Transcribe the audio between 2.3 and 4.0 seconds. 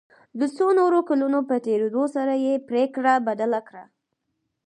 یې پريکړه بدله کړه.